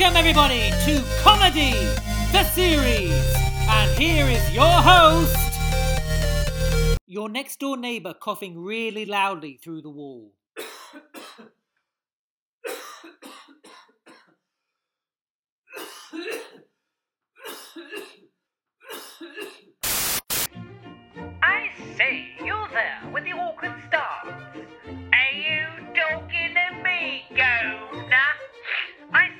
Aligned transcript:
Welcome, 0.00 0.16
everybody, 0.16 0.70
to 0.84 1.02
Comedy, 1.22 1.72
the 2.30 2.44
series. 2.54 3.34
And 3.68 3.90
here 3.98 4.26
is 4.26 4.48
your 4.52 4.62
host, 4.64 5.36
your 7.08 7.28
next 7.28 7.58
door 7.58 7.76
neighbor 7.76 8.14
coughing 8.14 8.56
really 8.62 9.06
loudly 9.06 9.58
through 9.60 9.82
the 9.82 9.90
wall. 9.90 10.34
I 21.42 21.70
say, 21.96 22.36
you 22.44 22.54
there 22.70 23.10
with 23.12 23.24
the 23.24 23.32
awkward 23.32 23.74
stance. 23.88 24.28
Are 25.12 25.32
you 25.34 25.66
talking 25.92 26.54
to 26.54 26.82
me, 26.84 27.24
Governor? 27.30 27.87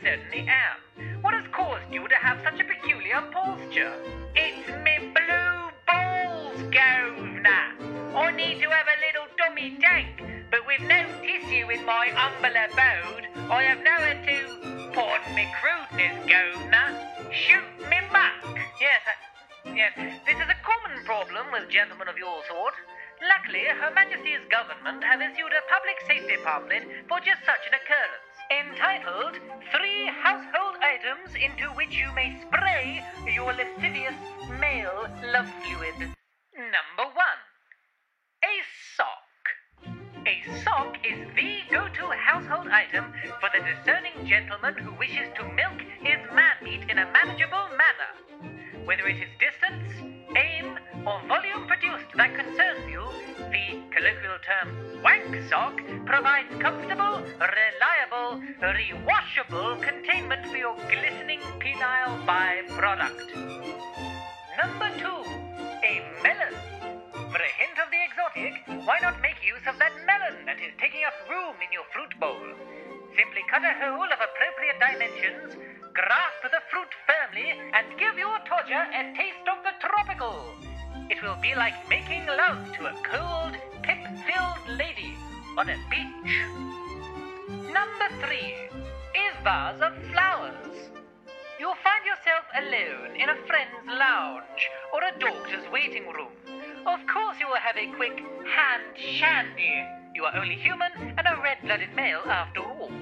Certainly 0.09 0.49
am. 0.49 1.21
What 1.21 1.35
has 1.35 1.45
caused 1.53 1.93
you 1.93 2.09
to 2.09 2.15
have 2.15 2.41
such 2.41 2.59
a 2.59 2.65
peculiar 2.65 3.21
posture? 3.29 3.93
It's 4.33 4.65
me 4.81 5.13
blue 5.13 5.69
balls, 5.85 6.57
Governor. 6.73 8.17
I 8.17 8.33
need 8.33 8.57
to 8.65 8.73
have 8.73 8.89
a 8.89 8.99
little 9.05 9.29
dummy 9.37 9.77
tank, 9.77 10.49
but 10.51 10.65
with 10.65 10.81
no 10.89 11.05
tissue 11.21 11.69
in 11.69 11.85
my 11.85 12.09
humble 12.17 12.57
abode, 12.57 13.29
I 13.53 13.69
have 13.69 13.85
nowhere 13.85 14.17
to, 14.17 14.97
pardon 14.97 15.35
me 15.37 15.45
crudeness, 15.61 16.17
Governor, 16.25 16.89
shoot 17.29 17.69
me 17.93 18.01
back. 18.09 18.41
Yes, 18.81 19.05
I, 19.05 19.29
Yes, 19.77 19.93
this 20.25 20.41
is 20.41 20.49
a 20.49 20.57
common 20.65 21.05
problem 21.05 21.53
with 21.53 21.69
gentlemen 21.69 22.09
of 22.09 22.17
your 22.17 22.41
sort. 22.49 22.73
Luckily, 23.21 23.69
Her 23.69 23.93
Majesty's 23.93 24.41
government 24.49 25.05
have 25.05 25.21
issued 25.21 25.53
a 25.53 25.69
public 25.69 26.01
safety 26.09 26.41
pamphlet 26.41 27.05
for 27.13 27.21
just 27.21 27.45
such 27.45 27.69
an 27.69 27.77
occurrence, 27.77 28.28
entitled 28.51 29.37
Three 29.71 30.07
Household 30.23 30.77
Items 30.81 31.37
into 31.37 31.69
which 31.77 31.93
you 31.93 32.09
may 32.15 32.41
spray 32.41 33.05
your 33.35 33.53
lascivious 33.53 34.17
male 34.59 35.07
love 35.33 35.49
fluid. 35.61 36.17
Number 36.57 37.13
one, 37.13 37.41
a 38.43 38.55
sock. 38.97 39.29
A 40.27 40.65
sock 40.65 40.97
is 41.05 41.29
the 41.37 41.61
go-to 41.71 42.09
household 42.17 42.69
item 42.69 43.13
for 43.39 43.51
the 43.53 43.61
discerning 43.61 44.27
gentleman 44.27 44.75
who 44.77 44.97
wishes 44.99 45.29
to 45.37 45.45
milk 45.45 45.81
his 46.01 46.19
man-meat 46.33 46.89
in 46.89 46.99
a 46.99 47.13
manageable 47.13 47.69
manner. 47.77 48.85
Whether 48.87 49.09
it 49.09 49.17
is 49.17 49.29
distance, 49.39 49.93
aim, 50.37 50.79
or 51.07 51.21
volume 51.29 51.67
produced 51.67 52.09
that 52.17 52.35
concerns 52.35 52.89
you, 52.89 53.05
the 53.51 53.78
colloquial 53.99 54.39
term 54.47 54.69
wank 55.03 55.35
sock 55.51 55.75
provides 56.07 56.55
comfortable, 56.63 57.19
reliable, 57.43 58.39
rewashable 58.63 59.75
containment 59.83 60.47
for 60.47 60.57
your 60.57 60.77
glistening 60.87 61.43
penile 61.59 62.15
byproduct. 62.23 63.27
Number 64.55 64.89
two, 65.03 65.19
a 65.83 65.99
melon. 66.23 66.55
For 67.11 67.43
a 67.43 67.53
hint 67.59 67.77
of 67.83 67.91
the 67.91 68.01
exotic, 68.07 68.55
why 68.87 69.03
not 69.03 69.21
make 69.21 69.43
use 69.43 69.67
of 69.67 69.75
that 69.83 69.95
melon 70.07 70.47
that 70.47 70.63
is 70.63 70.71
taking 70.79 71.03
up 71.03 71.19
room 71.27 71.59
in 71.59 71.71
your 71.75 71.87
fruit 71.91 72.15
bowl? 72.23 72.55
Simply 73.19 73.43
cut 73.51 73.67
a 73.67 73.75
hole 73.83 74.07
of 74.07 74.21
appropriate 74.23 74.79
dimensions, 74.79 75.59
grasp 75.91 76.43
the 76.47 76.63
fruit 76.71 76.93
firmly, 77.03 77.51
and 77.75 77.99
give 77.99 78.15
your 78.15 78.39
torture 78.47 78.87
a 78.95 79.11
taste 79.19 79.47
of 79.51 79.59
the 79.67 79.75
tropical. 79.83 80.55
It 81.11 81.19
will 81.23 81.41
be 81.43 81.55
like 81.57 81.75
making 81.89 82.27
love 82.27 82.63
to 82.77 82.87
a 82.87 82.95
cold, 83.03 83.57
on 85.59 85.69
a 85.69 85.77
beach. 85.91 86.47
Number 87.49 88.09
three, 88.23 88.55
is 89.11 89.35
vase 89.43 89.81
of 89.81 89.93
flowers. 90.13 90.55
You'll 91.59 91.75
find 91.83 92.07
yourself 92.07 92.45
alone 92.55 93.17
in 93.17 93.29
a 93.29 93.35
friend's 93.49 93.89
lounge 93.89 94.71
or 94.95 95.03
a 95.03 95.19
doctor's 95.19 95.69
waiting 95.73 96.07
room. 96.15 96.31
Of 96.87 97.01
course, 97.13 97.39
you 97.41 97.49
will 97.49 97.57
have 97.57 97.77
a 97.77 97.93
quick 97.97 98.23
hand 98.47 98.85
shandy. 98.97 99.85
You 100.15 100.27
are 100.27 100.37
only 100.37 100.55
human 100.55 100.93
and 100.97 101.27
a 101.27 101.43
red 101.43 101.59
blooded 101.65 101.93
male 101.97 102.23
after 102.27 102.61
all. 102.61 102.93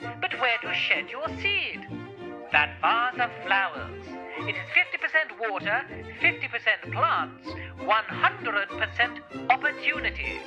But 0.00 0.40
where 0.40 0.56
to 0.62 0.72
shed 0.72 1.10
your 1.10 1.28
seed? 1.42 1.86
That 2.52 2.80
vase 2.80 3.20
of 3.20 3.30
flowers. 3.46 4.17
It 4.40 4.54
is 4.54 4.68
50% 4.70 5.50
water, 5.50 5.84
50% 6.22 6.92
plants, 6.92 7.48
100% 7.80 9.50
opportunity. 9.50 10.40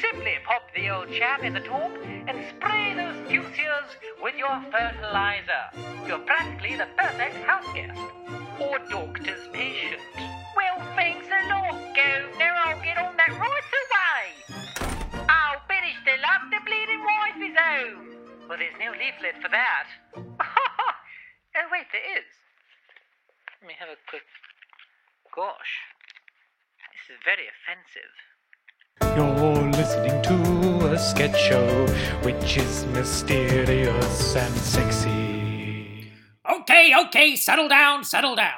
Simply 0.00 0.34
pop 0.46 0.62
the 0.74 0.88
old 0.90 1.10
chap 1.10 1.42
in 1.42 1.52
the 1.52 1.60
top 1.60 1.90
and 2.04 2.38
spray 2.54 2.94
those 2.94 3.16
fuchsias 3.28 3.90
with 4.22 4.36
your 4.36 4.62
fertilizer. 4.70 5.66
You're 6.06 6.20
practically 6.20 6.76
the 6.76 6.86
perfect 6.96 7.34
house 7.44 7.66
guest 7.74 7.98
or 8.60 8.78
doctor's 8.88 9.48
patient. 9.52 10.00
Well, 10.56 10.78
thanks 10.94 11.26
a 11.26 11.48
lot, 11.48 11.74
Governor. 11.94 12.54
I'll 12.64 12.82
get 12.82 12.98
on 12.98 13.16
that 13.16 13.30
right 13.30 13.68
away. 13.82 15.26
I'll 15.28 15.60
finish 15.66 15.98
the 16.04 16.16
love 16.22 16.50
the 16.50 16.60
bleeding 16.64 17.02
wife 17.02 17.40
is 17.42 17.56
home. 17.58 18.48
Well, 18.48 18.58
there's 18.58 18.78
no 18.78 18.92
leaflet 18.92 19.42
for 19.42 19.48
that. 19.48 19.86
oh, 20.16 21.66
wait, 21.72 21.86
there 21.92 22.18
is. 22.18 22.43
Let 23.64 23.68
me 23.68 23.76
have 23.78 23.88
a 23.88 23.96
quick. 24.10 24.24
Gosh, 25.34 25.80
this 26.92 27.16
is 27.16 27.22
very 27.24 27.48
offensive. 27.48 28.12
You're 29.16 29.70
listening 29.70 30.20
to 30.22 30.92
a 30.92 30.98
sketch 30.98 31.40
show 31.40 31.86
which 32.24 32.58
is 32.58 32.84
mysterious 32.88 34.36
and 34.36 34.54
sexy. 34.54 36.12
Okay, 36.46 36.92
okay, 37.06 37.36
settle 37.36 37.68
down, 37.68 38.04
settle 38.04 38.36
down. 38.36 38.52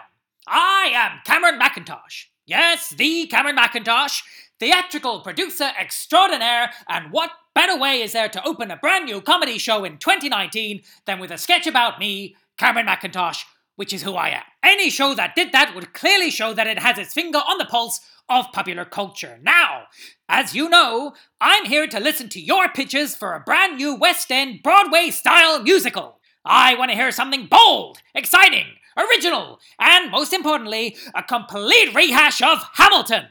I 0.48 0.90
am 0.92 1.20
Cameron 1.24 1.60
Mackintosh. 1.60 2.24
Yes, 2.44 2.90
the 2.90 3.28
Cameron 3.28 3.54
Mackintosh, 3.54 4.24
theatrical 4.58 5.20
producer 5.20 5.70
extraordinaire, 5.78 6.72
and 6.88 7.12
what 7.12 7.30
better 7.54 7.78
way 7.78 8.02
is 8.02 8.10
there 8.10 8.28
to 8.28 8.44
open 8.44 8.72
a 8.72 8.76
brand 8.76 9.04
new 9.04 9.20
comedy 9.20 9.58
show 9.58 9.84
in 9.84 9.98
2019 9.98 10.82
than 11.04 11.20
with 11.20 11.30
a 11.30 11.38
sketch 11.38 11.68
about 11.68 12.00
me, 12.00 12.34
Cameron 12.58 12.86
Mackintosh, 12.86 13.44
which 13.76 13.92
is 13.92 14.02
who 14.02 14.14
I 14.14 14.30
am. 14.30 14.42
Any 14.62 14.90
show 14.90 15.14
that 15.14 15.34
did 15.34 15.52
that 15.52 15.74
would 15.74 15.94
clearly 15.94 16.30
show 16.30 16.52
that 16.52 16.66
it 16.66 16.80
has 16.80 16.98
its 16.98 17.14
finger 17.14 17.38
on 17.38 17.58
the 17.58 17.64
pulse 17.64 18.00
of 18.28 18.52
popular 18.52 18.84
culture. 18.84 19.38
Now, 19.42 19.84
as 20.28 20.54
you 20.54 20.68
know, 20.68 21.12
I'm 21.40 21.66
here 21.66 21.86
to 21.86 22.00
listen 22.00 22.28
to 22.30 22.40
your 22.40 22.68
pitches 22.68 23.14
for 23.14 23.34
a 23.34 23.40
brand 23.40 23.76
new 23.76 23.94
West 23.94 24.32
End 24.32 24.62
Broadway 24.62 25.10
style 25.10 25.62
musical. 25.62 26.18
I 26.44 26.74
want 26.74 26.90
to 26.90 26.96
hear 26.96 27.10
something 27.12 27.46
bold, 27.46 27.98
exciting, 28.14 28.66
original, 28.96 29.60
and 29.78 30.10
most 30.10 30.32
importantly, 30.32 30.96
a 31.14 31.22
complete 31.22 31.94
rehash 31.94 32.42
of 32.42 32.64
Hamilton. 32.74 33.26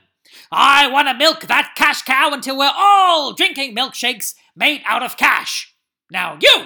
I 0.51 0.87
want 0.87 1.07
to 1.07 1.13
milk 1.13 1.41
that 1.41 1.73
cash 1.75 2.01
cow 2.03 2.31
until 2.33 2.57
we're 2.57 2.71
all 2.75 3.33
drinking 3.33 3.75
milkshakes 3.75 4.35
made 4.55 4.81
out 4.85 5.03
of 5.03 5.17
cash. 5.17 5.75
Now, 6.11 6.37
you, 6.41 6.65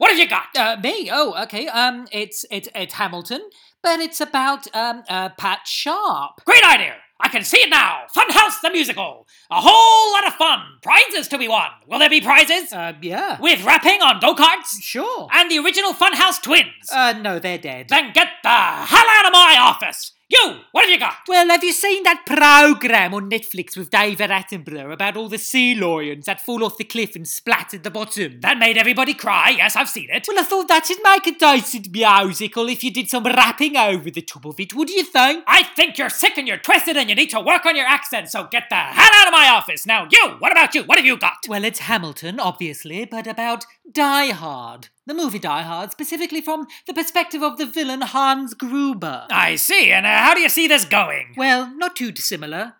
what 0.00 0.10
have 0.10 0.18
you 0.18 0.26
got? 0.28 0.46
Uh, 0.56 0.76
me? 0.82 1.10
Oh, 1.12 1.34
okay. 1.44 1.68
Um, 1.68 2.08
it's 2.10 2.46
it's 2.50 2.68
it's 2.74 2.94
Hamilton, 2.94 3.42
but 3.82 4.00
it's 4.00 4.18
about 4.18 4.66
um 4.74 5.02
uh, 5.10 5.28
Pat 5.28 5.60
Sharp. 5.66 6.42
Great 6.46 6.64
idea! 6.64 6.94
I 7.22 7.28
can 7.28 7.44
see 7.44 7.58
it 7.58 7.68
now! 7.68 8.04
Funhouse 8.16 8.62
the 8.62 8.70
Musical! 8.70 9.26
A 9.50 9.60
whole 9.60 10.12
lot 10.14 10.26
of 10.26 10.32
fun! 10.36 10.60
Prizes 10.82 11.28
to 11.28 11.36
be 11.36 11.48
won! 11.48 11.68
Will 11.86 11.98
there 11.98 12.08
be 12.08 12.22
prizes? 12.22 12.72
Uh, 12.72 12.94
yeah. 13.02 13.38
With 13.38 13.62
rapping 13.62 14.00
on 14.00 14.20
go 14.20 14.34
karts? 14.34 14.80
Sure. 14.80 15.28
And 15.30 15.50
the 15.50 15.58
original 15.58 15.92
Funhouse 15.92 16.40
twins? 16.42 16.88
Uh, 16.90 17.12
no, 17.20 17.38
they're 17.38 17.58
dead. 17.58 17.90
then 17.90 18.12
get 18.14 18.28
the 18.42 18.48
hell 18.48 19.06
out 19.16 19.26
of 19.26 19.32
my 19.32 19.56
office! 19.60 20.12
You, 20.32 20.60
what 20.70 20.82
have 20.82 20.90
you 20.90 21.00
got? 21.00 21.14
Well, 21.26 21.48
have 21.48 21.64
you 21.64 21.72
seen 21.72 22.04
that 22.04 22.22
program 22.24 23.14
on 23.14 23.28
Netflix 23.28 23.76
with 23.76 23.90
David 23.90 24.30
Attenborough 24.30 24.92
about 24.92 25.16
all 25.16 25.28
the 25.28 25.38
sea 25.38 25.74
lions 25.74 26.26
that 26.26 26.40
fall 26.40 26.62
off 26.62 26.78
the 26.78 26.84
cliff 26.84 27.16
and 27.16 27.26
splat 27.26 27.74
at 27.74 27.82
the 27.82 27.90
bottom? 27.90 28.40
That 28.40 28.56
made 28.56 28.78
everybody 28.78 29.12
cry. 29.12 29.50
Yes, 29.50 29.74
I've 29.74 29.88
seen 29.88 30.08
it. 30.08 30.26
Well, 30.28 30.38
I 30.38 30.44
thought 30.44 30.68
that 30.68 30.86
would 30.88 31.02
make 31.02 31.26
a 31.26 31.36
decent 31.36 31.90
musical 31.90 32.68
if 32.68 32.84
you 32.84 32.92
did 32.92 33.10
some 33.10 33.24
rapping 33.24 33.76
over 33.76 34.08
the 34.08 34.22
top 34.22 34.46
of 34.46 34.60
it. 34.60 34.72
What 34.72 34.86
do 34.86 34.94
you 34.94 35.02
think? 35.02 35.42
I 35.48 35.64
think 35.64 35.98
you're 35.98 36.08
sick 36.08 36.38
and 36.38 36.46
you're 36.46 36.58
twisted 36.58 36.96
and 36.96 37.08
you 37.08 37.16
need 37.16 37.30
to 37.30 37.40
work 37.40 37.66
on 37.66 37.74
your 37.74 37.86
accent, 37.86 38.30
so 38.30 38.46
get 38.52 38.68
the 38.70 38.76
hell 38.76 39.10
out 39.12 39.26
of 39.26 39.32
my 39.32 39.48
office. 39.48 39.84
Now, 39.84 40.06
you, 40.08 40.36
what 40.38 40.52
about 40.52 40.76
you? 40.76 40.84
What 40.84 40.98
have 40.98 41.06
you 41.06 41.16
got? 41.16 41.38
Well, 41.48 41.64
it's 41.64 41.80
Hamilton, 41.80 42.38
obviously, 42.38 43.04
but 43.04 43.26
about 43.26 43.64
Die 43.92 44.30
Hard. 44.30 44.88
The 45.06 45.14
movie 45.14 45.38
Die 45.40 45.62
Hard, 45.62 45.90
specifically 45.90 46.40
from 46.40 46.66
the 46.86 46.94
perspective 46.94 47.42
of 47.42 47.58
the 47.58 47.66
villain 47.66 48.02
Hans 48.02 48.54
Gruber. 48.54 49.26
I 49.30 49.56
see, 49.56 49.90
and 49.90 50.06
uh, 50.06 50.18
how 50.18 50.34
do 50.34 50.40
you 50.40 50.48
see 50.48 50.68
this 50.68 50.84
going? 50.84 51.34
Well, 51.36 51.72
not 51.76 51.96
too 51.96 52.12
dissimilar 52.12 52.74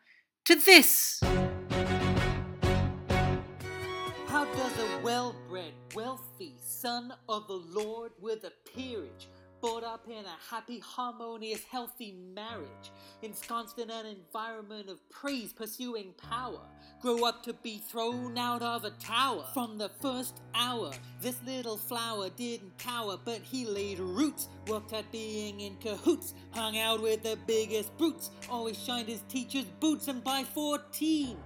to 0.44 0.54
this. 0.54 1.20
How 4.28 4.44
does 4.44 4.78
a 4.78 5.00
well 5.02 5.34
bred, 5.48 5.72
wealthy 5.94 6.54
son 6.60 7.12
of 7.28 7.48
the 7.48 7.54
Lord 7.54 8.12
with 8.20 8.44
a 8.44 8.52
peerage 8.72 9.28
brought 9.60 9.84
up 9.84 10.06
in 10.08 10.24
a 10.24 10.36
happy, 10.50 10.78
harmonious, 10.78 11.62
healthy 11.70 12.14
marriage, 12.34 12.92
ensconced 13.22 13.78
in 13.78 13.90
an 13.90 14.06
environment 14.06 14.88
of 14.88 15.06
praise, 15.10 15.52
pursuing 15.52 16.14
power, 16.30 16.60
grow 17.00 17.24
up 17.24 17.42
to 17.42 17.52
be 17.52 17.78
thrown 17.78 18.38
out 18.38 18.62
of 18.62 18.84
a 18.84 18.90
tower. 18.92 19.44
From 19.52 19.78
the 19.78 19.90
first 20.00 20.40
hour, 20.54 20.90
this 21.20 21.36
little 21.44 21.76
flower 21.76 22.30
didn't 22.30 22.76
cower, 22.78 23.18
but 23.22 23.40
he 23.40 23.66
laid 23.66 23.98
roots, 23.98 24.48
worked 24.66 24.92
at 24.92 25.10
being 25.12 25.60
in 25.60 25.76
cahoots, 25.76 26.34
hung 26.52 26.78
out 26.78 27.02
with 27.02 27.22
the 27.22 27.38
biggest 27.46 27.96
brutes, 27.98 28.30
always 28.48 28.82
shined 28.82 29.08
his 29.08 29.22
teacher's 29.28 29.66
boots, 29.80 30.08
and 30.08 30.24
by 30.24 30.42
14, 30.42 31.36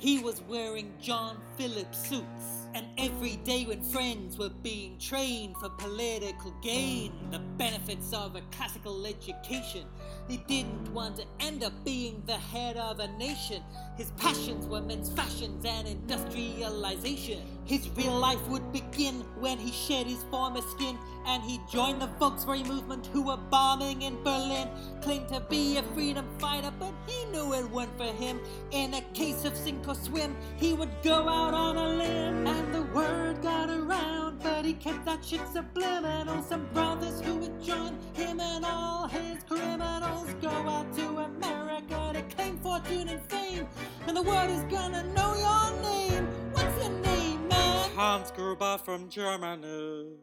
he 0.00 0.18
was 0.18 0.40
wearing 0.48 0.94
John 0.98 1.36
Phillips 1.58 2.08
suits. 2.08 2.68
And 2.72 2.86
every 2.96 3.36
day 3.36 3.64
when 3.66 3.82
friends 3.82 4.38
were 4.38 4.48
being 4.48 4.98
trained 4.98 5.56
for 5.58 5.68
political 5.68 6.52
gain, 6.62 7.12
the 7.30 7.40
benefits 7.60 8.14
of 8.14 8.36
a 8.36 8.40
classical 8.52 9.04
education, 9.04 9.84
he 10.30 10.36
didn't 10.46 10.94
want 10.94 11.16
to 11.16 11.24
end 11.40 11.64
up 11.64 11.72
being 11.84 12.22
the 12.26 12.36
head 12.36 12.76
of 12.76 13.00
a 13.00 13.08
nation. 13.18 13.62
His 13.96 14.12
passions 14.12 14.64
were 14.66 14.80
men's 14.80 15.10
fashions 15.10 15.64
and 15.64 15.88
industrialization. 15.88 17.40
His 17.64 17.90
real 17.96 18.16
life 18.16 18.46
would 18.48 18.72
begin 18.72 19.14
when 19.40 19.58
he 19.58 19.72
shed 19.72 20.06
his 20.06 20.22
former 20.30 20.62
skin 20.62 20.96
and 21.26 21.42
he 21.42 21.60
joined 21.70 22.00
the 22.00 22.06
Volkswagen 22.20 22.66
movement 22.66 23.06
who 23.06 23.22
were 23.22 23.36
bombing 23.36 24.02
in 24.02 24.22
Berlin. 24.22 24.68
Claimed 25.02 25.28
to 25.28 25.40
be 25.40 25.76
a 25.78 25.82
freedom 25.94 26.26
fighter, 26.38 26.72
but 26.78 26.94
he 27.06 27.24
knew 27.26 27.52
it 27.52 27.68
wasn't 27.70 27.96
for 27.98 28.04
him. 28.04 28.40
In 28.70 28.94
a 28.94 29.02
case 29.12 29.44
of 29.44 29.56
sink 29.56 29.86
or 29.88 29.94
swim, 29.94 30.36
he 30.56 30.72
would 30.72 30.90
go 31.02 31.28
out 31.28 31.54
on 31.54 31.76
a 31.76 31.88
limb. 31.88 32.46
And 32.46 32.74
the 32.74 32.82
word 32.94 33.42
got 33.42 33.68
around, 33.68 34.40
but 34.42 34.64
he 34.64 34.74
kept 34.74 35.04
that 35.06 35.24
shit 35.24 35.40
subliminal. 35.52 36.42
Some 36.42 36.66
brothers 36.72 37.20
who 37.20 37.36
would 37.36 37.62
join 37.62 37.98
him 38.14 38.40
and 38.40 38.64
all 38.64 39.08
his 39.08 39.42
criminals 39.44 40.19
go 40.40 40.48
out 40.48 40.92
to 40.96 41.06
America 41.18 42.12
to 42.14 42.22
claim 42.34 42.58
fortune 42.58 43.08
and 43.08 43.20
fame. 43.22 43.66
And 44.06 44.16
the 44.16 44.22
world 44.22 44.50
is 44.50 44.62
gonna 44.64 45.02
know 45.14 45.34
your 45.34 45.82
name. 45.82 46.26
What's 46.52 46.82
your 46.82 46.92
name, 47.00 47.48
man? 47.48 47.90
Hans 47.96 48.30
Gruber 48.30 48.78
from 48.78 49.08
Germany. 49.08 50.16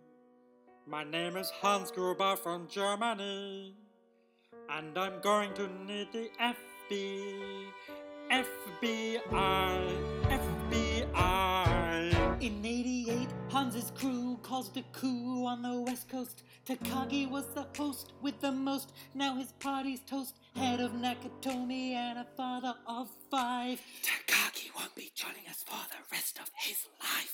My 0.86 1.04
name 1.04 1.36
is 1.36 1.50
Hans 1.50 1.92
Gruber 1.92 2.36
from 2.38 2.68
Germany. 2.68 3.76
And 4.70 4.98
I'm 4.98 5.20
going 5.22 5.54
to 5.56 5.68
need 5.86 6.12
the 6.12 6.30
FB. 6.40 7.34
FBI. 8.32 9.98
FBI. 10.30 12.42
In 12.42 12.66
88, 12.66 13.28
Hans's 13.58 13.92
crew 13.96 14.38
caused 14.44 14.78
a 14.78 14.84
coup 14.94 15.44
on 15.48 15.64
the 15.64 15.82
west 15.82 16.08
coast. 16.10 16.44
Takagi 16.68 17.28
was 17.28 17.48
the 17.56 17.66
host 17.76 18.14
with 18.22 18.40
the 18.40 18.52
most. 18.52 18.94
Now 19.16 19.34
his 19.34 19.52
party's 19.54 20.02
toast. 20.02 20.36
Head 20.56 20.80
of 20.80 20.92
Nakatomi 20.92 21.94
and 21.94 22.20
a 22.20 22.28
father 22.38 22.76
of 22.86 23.10
five. 23.32 23.82
Takagi 24.04 24.70
won't 24.78 24.94
be 24.94 25.12
joining 25.16 25.48
us 25.50 25.64
for 25.66 25.84
the 25.90 25.98
rest 26.12 26.38
of 26.40 26.52
his 26.54 26.86
life. 27.02 27.34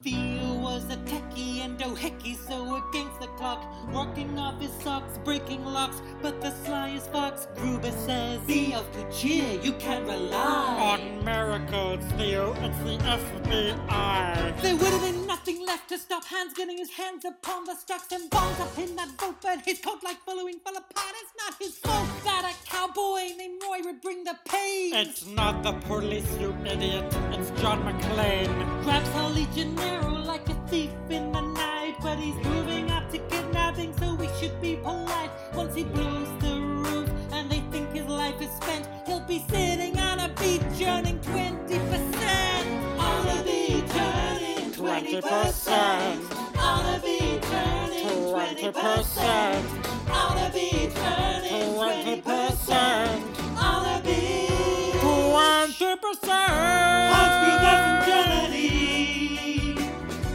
Theo 0.00 0.60
was 0.60 0.84
a 0.92 0.96
techie 1.10 1.58
and 1.58 1.76
dohickey, 1.76 2.36
so 2.46 2.76
against 2.76 3.18
the 3.20 3.26
clock, 3.36 3.66
working 3.92 4.38
off 4.38 4.60
his 4.60 4.70
socks, 4.84 5.18
breaking 5.24 5.64
locks. 5.64 6.00
But 6.22 6.40
the 6.40 6.50
slyest 6.50 7.10
fox, 7.10 7.48
Gruber 7.56 7.90
says, 7.90 8.40
Theo 8.42 8.84
could 8.94 9.10
cheer, 9.10 9.60
you 9.60 9.72
can 9.72 10.04
rely 10.04 11.00
On 11.00 11.24
miracles, 11.24 12.04
Theo, 12.12 12.52
it's 12.60 12.78
the 12.78 12.96
FBI. 12.98 14.62
There 14.62 14.76
would 14.76 14.86
have 14.86 15.02
been 15.02 15.27
nothing 15.48 15.66
left 15.66 15.88
to 15.88 15.98
stop 15.98 16.24
Hans 16.24 16.52
getting 16.52 16.76
his 16.76 16.90
hands 16.90 17.24
upon 17.24 17.64
the 17.64 17.74
stocks 17.74 18.12
and 18.12 18.28
bonds 18.28 18.60
up 18.60 18.76
in 18.78 18.94
that 18.96 19.16
boat, 19.16 19.36
but 19.40 19.60
his 19.64 19.78
coat 19.78 20.02
like 20.02 20.18
billowing 20.26 20.58
fell 20.60 20.76
apart. 20.76 21.14
It's 21.22 21.32
not 21.38 21.54
his 21.58 21.78
fault 21.78 22.08
that 22.24 22.52
a 22.52 22.68
cowboy 22.68 23.34
named 23.38 23.62
Roy 23.62 23.78
would 23.84 24.02
bring 24.02 24.24
the 24.24 24.36
pain. 24.46 24.94
It's 24.94 25.26
not 25.26 25.62
the 25.62 25.72
police, 25.72 26.30
you 26.38 26.54
idiot. 26.66 27.04
It's 27.32 27.50
John 27.62 27.82
McClane. 27.82 28.82
grabs 28.82 29.08
a 29.14 29.28
legionnaire 29.28 30.02
like 30.02 30.46
a 30.50 30.54
thief 30.68 30.90
in 31.08 31.32
the 31.32 31.40
night, 31.40 31.96
but 32.02 32.18
he's 32.18 32.36
moving 32.44 32.90
up 32.90 33.10
to 33.12 33.18
kidnapping, 33.18 33.96
so 33.98 34.14
we 34.16 34.28
should 34.38 34.60
be 34.60 34.76
polite. 34.76 35.30
Once 35.54 35.74
he 35.74 35.84
blows 35.84 36.28
the 36.40 36.47
earning 45.24 46.22
20%. 46.22 46.58
On 46.58 46.94
a 46.94 47.00
beach 47.00 47.44
earning 47.52 48.72
20%. 48.72 50.10
On 50.10 50.38
a 50.38 50.50
beach 50.52 50.92
earning 50.96 52.22
20%. 52.22 53.62
On 53.62 53.86
a 53.86 54.02
beach. 54.02 54.48
Twenty 55.00 55.96
percent. 55.96 57.10
Gruber 57.42 57.76
from 57.84 57.98
Germany. 58.06 59.76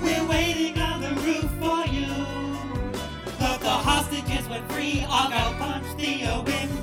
We're 0.02 0.28
waiting 0.28 0.82
on 0.82 1.02
the 1.02 1.14
roof 1.22 1.50
for 1.60 1.86
you. 1.88 2.14
But 3.40 3.60
the 3.62 3.70
hostages 3.70 4.48
went 4.50 4.72
free. 4.72 5.06
I'll 5.08 5.54
punch 5.56 5.86
the 5.98 6.44
face. 6.52 6.83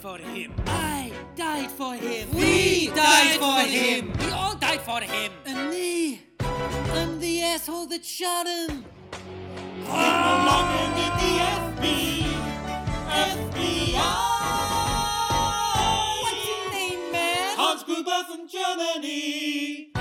For 0.00 0.16
him. 0.16 0.52
I 0.66 1.12
died 1.36 1.70
for 1.70 1.94
him. 1.94 2.30
We 2.34 2.86
died 2.88 3.38
for 3.38 3.60
him. 3.60 4.12
We 4.18 4.30
all 4.30 4.56
died 4.56 4.80
for 4.80 5.00
him. 5.00 5.30
And 5.44 5.68
me, 5.68 6.22
I'm 6.40 7.20
the 7.20 7.42
asshole 7.42 7.86
that 7.88 8.02
shot 8.02 8.46
him. 8.46 8.84
I 9.90 10.08
no 10.24 10.36
longer 10.48 10.84
need 10.96 11.14
the 11.20 11.32
FB. 11.76 11.84
FBI. 13.10 14.22
What's 16.22 16.48
your 16.48 16.70
name, 16.72 17.12
man? 17.12 17.56
Hans 17.58 17.82
Gruber 17.82 18.24
from 18.26 18.48
Germany. 18.48 19.92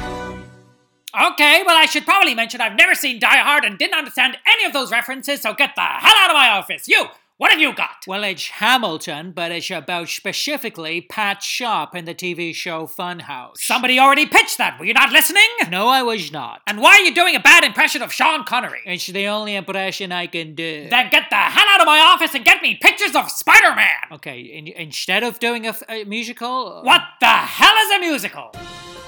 Okay, 1.32 1.63
well, 1.65 1.75
I 1.75 1.88
should 1.88 2.06
probably 2.06 2.36
mention 2.36 2.62
I've 2.62 2.77
never 2.77 2.96
seen 2.96 3.20
Die 3.20 3.38
Hard 3.38 3.65
and 3.65 3.77
didn't 3.77 3.96
understand 3.98 4.38
any 4.48 4.63
of 4.65 4.72
those 4.72 4.91
references, 4.91 5.41
so 5.41 5.53
get 5.53 5.75
the 5.75 5.82
hell 5.82 6.15
out 6.20 6.29
of 6.29 6.36
my 6.36 6.50
office. 6.50 6.88
You, 6.88 7.08
what 7.39 7.51
have 7.51 7.62
you 7.62 7.74
got? 7.74 8.03
Well, 8.05 8.25
it's 8.25 8.48
Hamilton, 8.50 9.31
but 9.31 9.50
it's 9.53 9.72
about 9.72 10.10
specifically 10.10 11.00
Pat 11.00 11.41
Sharp 11.41 11.96
in 11.96 12.03
the 12.03 12.13
TV 12.13 12.53
show 12.53 12.86
Funhouse. 12.86 13.60
Somebody 13.60 13.98
already 13.98 14.25
pitched 14.25 14.58
that. 14.58 14.77
Were 14.77 14.84
you 14.84 14.93
not 14.93 15.13
listening? 15.13 15.48
No, 15.69 15.88
I 15.88 16.03
was 16.03 16.34
not. 16.34 16.62
And 16.67 16.81
why 16.81 16.96
are 16.96 17.01
you 17.01 17.15
doing 17.15 17.38
a 17.38 17.39
bad 17.39 17.63
impression 17.63 18.01
of 18.01 18.12
Sean 18.12 18.43
Connery? 18.43 18.81
It's 18.86 19.08
the 19.08 19.27
only 19.27 19.55
impression 19.55 20.12
I 20.12 20.27
can 20.27 20.53
do. 20.53 20.89
Then 20.89 21.10
get 21.10 21.29
the 21.29 21.38
hell 21.38 21.65
out 21.69 21.79
of 21.79 21.86
my 21.86 22.00
office 22.00 22.36
and 22.36 22.43
get 22.43 22.62
me 22.62 22.75
pictures 22.75 23.15
of 23.15 23.31
Spider 23.31 23.74
Man! 23.74 23.96
Okay, 24.12 24.41
in, 24.41 24.67
instead 24.67 25.24
of 25.24 25.39
doing 25.39 25.65
a, 25.65 25.69
f- 25.69 25.84
a 25.88 26.03
musical, 26.03 26.79
uh, 26.79 26.84
What 26.84 27.03
the 27.22 27.25
hell 27.25 27.75
is 27.86 27.91
a 27.91 28.00
musical? 28.00 28.51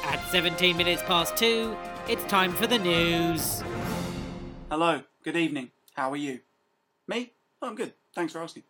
At 0.06 0.26
17 0.32 0.78
minutes 0.78 1.04
past 1.04 1.36
two, 1.36 1.76
it's 2.08 2.24
time 2.26 2.54
for 2.54 2.66
the 2.66 2.80
news. 2.80 3.62
Hello, 4.70 5.02
good 5.22 5.36
evening. 5.36 5.72
How 5.96 6.12
are 6.12 6.16
you? 6.18 6.40
Me? 7.10 7.34
Oh, 7.62 7.68
I'm 7.68 7.76
good. 7.76 7.94
Thanks 8.14 8.34
for 8.34 8.42
asking. 8.42 8.64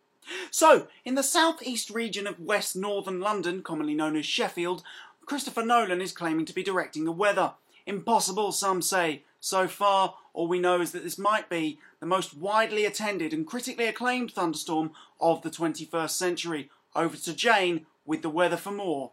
So, 0.50 0.86
in 1.04 1.14
the 1.16 1.22
southeast 1.22 1.90
region 1.90 2.26
of 2.26 2.38
West 2.38 2.76
Northern 2.76 3.20
London, 3.20 3.62
commonly 3.62 3.94
known 3.94 4.16
as 4.16 4.24
Sheffield, 4.24 4.82
Christopher 5.26 5.64
Nolan 5.64 6.00
is 6.00 6.12
claiming 6.12 6.44
to 6.46 6.54
be 6.54 6.62
directing 6.62 7.04
the 7.04 7.12
weather. 7.12 7.54
Impossible, 7.86 8.52
some 8.52 8.82
say. 8.82 9.24
So 9.40 9.66
far, 9.66 10.14
all 10.32 10.46
we 10.46 10.60
know 10.60 10.80
is 10.80 10.92
that 10.92 11.02
this 11.02 11.18
might 11.18 11.48
be 11.48 11.80
the 11.98 12.06
most 12.06 12.36
widely 12.36 12.84
attended 12.84 13.32
and 13.32 13.46
critically 13.46 13.86
acclaimed 13.86 14.32
thunderstorm 14.32 14.92
of 15.20 15.42
the 15.42 15.50
21st 15.50 16.10
century. 16.10 16.70
Over 16.94 17.16
to 17.16 17.34
Jane 17.34 17.86
with 18.04 18.22
the 18.22 18.30
weather 18.30 18.56
for 18.56 18.70
more. 18.70 19.12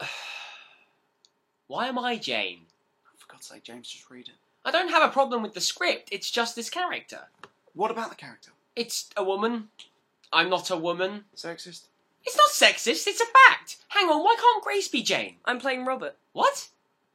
Why 1.66 1.88
am 1.88 1.98
I 1.98 2.16
Jane? 2.16 2.60
Oh, 3.06 3.16
for 3.18 3.32
God's 3.32 3.46
sake, 3.46 3.64
James, 3.64 3.88
just 3.88 4.10
read 4.10 4.28
it. 4.28 4.34
I 4.64 4.70
don't 4.70 4.90
have 4.90 5.02
a 5.02 5.12
problem 5.12 5.42
with 5.42 5.52
the 5.52 5.60
script, 5.60 6.08
it's 6.10 6.30
just 6.30 6.56
this 6.56 6.70
character. 6.70 7.28
What 7.74 7.90
about 7.90 8.08
the 8.08 8.16
character? 8.16 8.52
It's 8.76 9.08
a 9.16 9.22
woman. 9.22 9.68
I'm 10.32 10.50
not 10.50 10.70
a 10.70 10.76
woman. 10.76 11.24
Sexist? 11.36 11.86
It's 12.24 12.36
not 12.36 12.50
sexist, 12.50 13.06
it's 13.06 13.20
a 13.20 13.26
fact. 13.26 13.76
Hang 13.88 14.08
on, 14.08 14.24
why 14.24 14.36
can't 14.38 14.64
Grace 14.64 14.88
be 14.88 15.02
Jane? 15.02 15.36
I'm 15.44 15.60
playing 15.60 15.84
Robert. 15.84 16.16
What? 16.32 16.68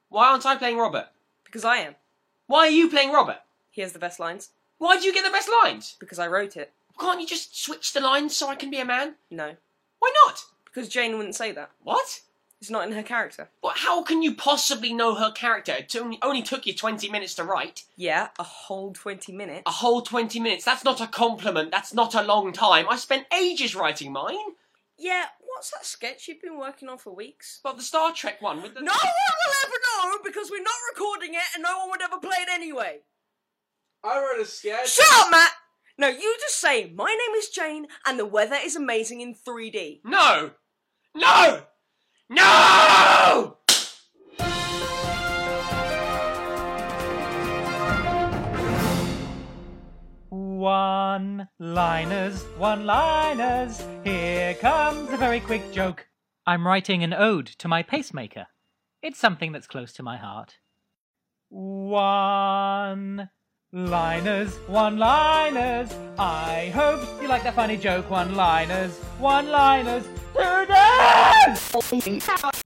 Why 0.09 0.29
aren't 0.29 0.45
I 0.45 0.55
playing 0.55 0.77
Robert? 0.77 1.07
Because 1.43 1.65
I 1.65 1.77
am. 1.77 1.95
Why 2.47 2.67
are 2.67 2.69
you 2.69 2.89
playing 2.89 3.11
Robert? 3.11 3.39
He 3.71 3.81
has 3.81 3.91
the 3.91 3.99
best 3.99 4.19
lines. 4.19 4.49
Why 4.77 4.97
do 4.97 5.05
you 5.05 5.13
get 5.13 5.25
the 5.25 5.31
best 5.31 5.49
lines? 5.49 5.95
Because 5.99 6.19
I 6.19 6.27
wrote 6.27 6.55
it. 6.55 6.71
Can't 6.99 7.19
you 7.19 7.27
just 7.27 7.61
switch 7.61 7.93
the 7.93 7.99
lines 7.99 8.35
so 8.35 8.47
I 8.47 8.55
can 8.55 8.69
be 8.69 8.79
a 8.79 8.85
man? 8.85 9.15
No. 9.29 9.55
Why 9.99 10.13
not? 10.25 10.43
Because 10.65 10.87
Jane 10.87 11.17
wouldn't 11.17 11.35
say 11.35 11.51
that. 11.51 11.71
What? 11.83 12.21
It's 12.61 12.69
not 12.69 12.85
in 12.85 12.93
her 12.93 13.03
character. 13.03 13.49
But 13.61 13.77
how 13.77 14.03
can 14.03 14.21
you 14.21 14.33
possibly 14.35 14.91
know 14.91 15.15
her 15.15 15.31
character? 15.31 15.71
It 15.71 15.95
only, 15.95 16.19
only 16.21 16.41
took 16.41 16.67
you 16.67 16.73
20 16.73 17.09
minutes 17.09 17.35
to 17.35 17.45
write. 17.45 17.83
Yeah, 17.95 18.29
a 18.37 18.43
whole 18.43 18.91
20 18.91 19.31
minutes. 19.31 19.63
A 19.65 19.71
whole 19.71 20.01
20 20.01 20.39
minutes. 20.41 20.65
That's 20.65 20.83
not 20.83 20.99
a 20.99 21.07
compliment. 21.07 21.71
That's 21.71 21.93
not 21.93 22.15
a 22.15 22.21
long 22.21 22.51
time. 22.51 22.85
I 22.89 22.97
spent 22.97 23.27
ages 23.33 23.75
writing 23.75 24.11
mine. 24.11 24.35
Yeah, 24.97 25.25
what's 25.39 25.71
that 25.71 25.85
sketch 25.85 26.27
you've 26.27 26.41
been 26.41 26.57
working 26.57 26.89
on 26.89 26.97
for 26.97 27.15
weeks? 27.15 27.61
But 27.63 27.77
the 27.77 27.83
Star 27.83 28.11
Trek 28.11 28.41
one 28.41 28.61
with 28.61 28.73
the. 28.73 28.81
No 28.81 28.91
one 28.91 29.37
will 29.45 29.53
ever 29.65 30.11
know 30.11 30.17
because 30.25 30.51
we're 30.51 30.61
not 30.61 30.73
recording 30.93 31.35
it 31.35 31.43
and 31.55 31.63
no 31.63 31.77
one 31.77 31.91
would 31.91 32.01
ever 32.01 32.17
play 32.17 32.37
it 32.41 32.49
anyway. 32.51 32.99
I 34.03 34.19
wrote 34.19 34.41
a 34.41 34.45
sketch. 34.45 34.89
Shut 34.89 35.05
up, 35.25 35.31
Matt! 35.31 35.51
No, 35.97 36.07
you 36.07 36.37
just 36.41 36.59
say, 36.59 36.91
my 36.93 37.09
name 37.09 37.35
is 37.37 37.49
Jane 37.49 37.87
and 38.05 38.19
the 38.19 38.25
weather 38.25 38.57
is 38.61 38.75
amazing 38.75 39.21
in 39.21 39.33
3D. 39.33 40.01
No! 40.03 40.51
No! 41.15 41.63
No! 42.31 43.57
One 50.29 51.49
liners, 51.57 52.43
one 52.57 52.85
liners. 52.85 53.83
Here 54.03 54.53
comes 54.55 55.11
a 55.11 55.17
very 55.17 55.39
quick 55.39 55.71
joke. 55.71 56.07
I'm 56.45 56.67
writing 56.67 57.03
an 57.03 57.13
ode 57.15 57.47
to 57.47 57.67
my 57.67 57.81
pacemaker. 57.81 58.45
It's 59.01 59.17
something 59.17 59.51
that's 59.51 59.65
close 59.65 59.91
to 59.93 60.03
my 60.03 60.17
heart. 60.17 60.57
One 61.49 63.29
liners, 63.71 64.55
one 64.67 64.99
liners. 64.99 65.91
I 66.19 66.71
hope 66.75 67.01
you 67.23 67.27
like 67.27 67.41
that 67.41 67.55
funny 67.55 67.77
joke. 67.77 68.11
One 68.11 68.35
liners, 68.35 68.95
one 69.17 69.49
liners. 69.49 70.07
Today! 70.33 71.55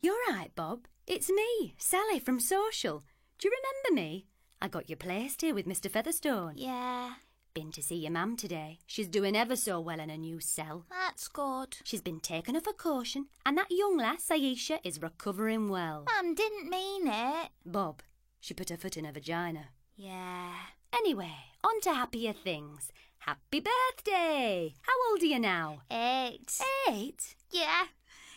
You're 0.01 0.15
right, 0.29 0.50
Bob. 0.55 0.88
It's 1.08 1.29
me, 1.29 1.74
Sally 1.77 2.20
from 2.20 2.39
Social. 2.39 3.03
Do 3.39 3.48
you 3.48 3.53
remember 3.55 4.01
me? 4.01 4.27
I 4.62 4.67
got 4.67 4.89
you 4.89 4.96
placed 4.96 5.41
here 5.41 5.53
with 5.53 5.65
Mr. 5.67 5.89
Featherstone. 5.89 6.53
Yeah, 6.58 7.13
Been 7.53 7.72
to 7.74 7.84
see 7.84 7.96
your 7.98 8.12
mum 8.12 8.36
today. 8.36 8.79
She's 8.88 9.08
doing 9.08 9.36
ever 9.36 9.55
so 9.55 9.79
well 9.79 10.00
in 10.00 10.10
her 10.10 10.17
new 10.17 10.39
cell. 10.39 10.86
that's 10.89 11.27
good. 11.27 11.77
She's 11.84 12.01
been 12.01 12.20
taken 12.20 12.55
off 12.55 12.65
her 12.65 12.74
caution, 12.74 13.27
and 13.46 13.58
that 13.58 13.67
young 13.72 13.98
lass, 13.98 14.27
Aisha, 14.29 14.79
is 14.84 15.01
recovering 15.01 15.70
well. 15.70 16.05
Mum 16.15 16.34
didn't 16.36 16.70
mean 16.70 17.08
it. 17.08 17.50
Bob, 17.65 18.01
she 18.39 18.53
put 18.53 18.70
her 18.70 18.77
foot 18.77 18.98
in 18.98 19.05
her 19.05 19.12
vagina. 19.12 19.67
Yeah. 19.96 20.53
Anyway, 20.93 21.34
on 21.63 21.79
to 21.82 21.93
happier 21.93 22.34
things. 22.34 22.91
Happy 23.25 23.61
birthday! 23.61 24.73
How 24.81 24.91
old 25.09 25.21
are 25.21 25.25
you 25.25 25.39
now? 25.39 25.83
Eight. 25.89 26.59
Eight? 26.89 27.35
Yeah. 27.49 27.85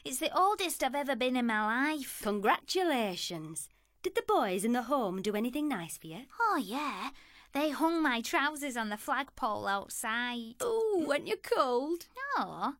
It's 0.04 0.18
the 0.18 0.30
oldest 0.32 0.84
I've 0.84 0.94
ever 0.94 1.16
been 1.16 1.34
in 1.34 1.46
my 1.46 1.90
life. 1.90 2.20
Congratulations. 2.22 3.68
Did 4.04 4.14
the 4.14 4.22
boys 4.28 4.64
in 4.64 4.74
the 4.74 4.82
home 4.82 5.22
do 5.22 5.34
anything 5.34 5.68
nice 5.68 5.98
for 5.98 6.06
you? 6.06 6.20
Oh, 6.40 6.62
yeah. 6.64 7.10
They 7.52 7.70
hung 7.70 8.00
my 8.00 8.20
trousers 8.20 8.76
on 8.76 8.90
the 8.90 8.96
flagpole 8.96 9.66
outside. 9.66 10.54
Oh, 10.60 11.04
weren't 11.04 11.26
you 11.26 11.36
cold? 11.36 12.06
No, 12.38 12.74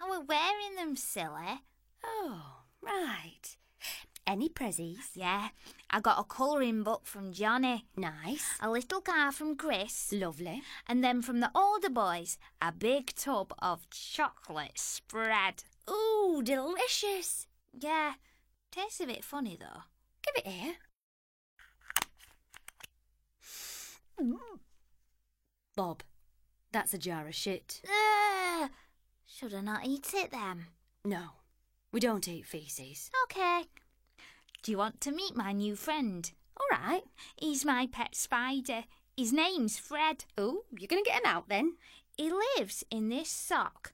I 0.00 0.08
was 0.08 0.24
wearing 0.26 0.76
them, 0.76 0.96
silly. 0.96 1.60
Oh, 2.02 2.62
right. 2.80 3.58
Any 4.26 4.48
prezzies? 4.48 5.10
Yeah, 5.14 5.48
I 5.90 6.00
got 6.00 6.20
a 6.20 6.24
colouring 6.24 6.82
book 6.84 7.02
from 7.04 7.32
Johnny, 7.32 7.86
Nice. 7.96 8.44
a 8.60 8.70
little 8.70 9.00
car 9.00 9.32
from 9.32 9.56
Chris, 9.56 10.12
Lovely. 10.12 10.62
and 10.86 11.02
then 11.02 11.20
from 11.22 11.40
the 11.40 11.50
older 11.54 11.90
boys, 11.90 12.38
a 12.62 12.70
big 12.70 13.12
tub 13.16 13.52
of 13.58 13.88
chocolate 13.90 14.78
spread. 14.78 15.64
Ooh, 15.90 16.42
delicious. 16.44 17.46
Yeah, 17.72 18.12
tastes 18.70 19.00
a 19.00 19.06
bit 19.06 19.24
funny 19.24 19.56
though. 19.58 19.82
Give 20.22 20.44
it 20.44 20.46
here. 20.46 20.74
Mm. 24.20 24.36
Bob, 25.76 26.02
that's 26.72 26.94
a 26.94 26.98
jar 26.98 27.26
of 27.26 27.34
shit. 27.34 27.80
Ugh, 27.88 28.70
should 29.26 29.54
I 29.54 29.60
not 29.60 29.86
eat 29.86 30.12
it 30.14 30.30
then? 30.30 30.66
No, 31.04 31.30
we 31.90 32.00
don't 32.00 32.28
eat 32.28 32.46
feces. 32.46 33.10
Okay. 33.24 33.62
Do 34.62 34.70
you 34.70 34.78
want 34.78 35.00
to 35.02 35.12
meet 35.12 35.36
my 35.36 35.52
new 35.52 35.74
friend? 35.74 36.30
All 36.56 36.66
right. 36.70 37.02
He's 37.36 37.64
my 37.64 37.88
pet 37.90 38.14
spider. 38.14 38.84
His 39.16 39.32
name's 39.32 39.78
Fred. 39.78 40.24
Oh, 40.36 40.64
you're 40.78 40.88
going 40.88 41.02
to 41.02 41.08
get 41.08 41.20
him 41.20 41.26
out 41.26 41.48
then? 41.48 41.76
He 42.16 42.30
lives 42.58 42.84
in 42.90 43.08
this 43.08 43.30
sock. 43.30 43.92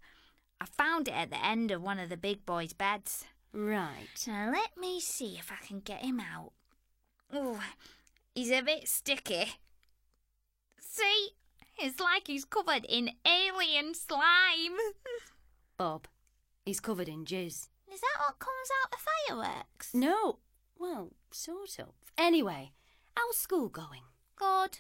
I 0.61 0.67
found 0.67 1.07
it 1.09 1.15
at 1.15 1.31
the 1.31 1.45
end 1.45 1.71
of 1.71 1.83
one 1.83 2.01
of 2.01 2.09
the 2.09 2.17
big 2.17 2.45
boys' 2.45 2.73
beds. 2.73 3.25
Right. 3.53 4.25
Now 4.27 4.51
let 4.51 4.77
me 4.77 5.01
see 5.01 5.37
if 5.39 5.53
I 5.53 5.65
can 5.65 5.81
get 5.81 6.05
him 6.05 6.21
out. 6.21 6.53
Oh, 7.33 7.61
he's 8.35 8.51
a 8.51 8.63
bit 8.63 8.89
sticky. 8.89 9.55
See? 10.81 11.31
It's 11.79 12.01
like 12.01 12.27
he's 12.27 12.45
covered 12.45 12.87
in 12.89 13.11
alien 13.27 13.95
slime. 13.95 14.77
Bob, 15.77 16.09
he's 16.65 16.81
covered 16.81 17.09
in 17.09 17.25
jizz. 17.25 17.69
Is 17.93 18.01
that 18.01 18.19
what 18.19 18.39
comes 18.39 18.71
out 18.83 18.95
of 18.95 19.45
fireworks? 19.45 19.95
No, 19.95 20.39
well, 20.79 21.11
sort 21.31 21.79
of. 21.79 21.95
Anyway, 22.19 22.73
how's 23.17 23.37
school 23.37 23.69
going? 23.69 24.03
Good. 24.37 24.79